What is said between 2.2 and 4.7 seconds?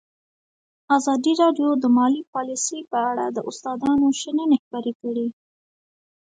پالیسي په اړه د استادانو شننې